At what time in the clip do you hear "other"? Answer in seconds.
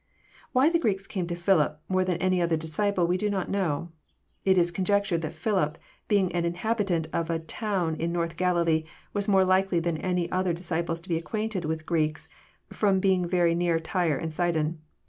2.41-2.57, 10.31-10.53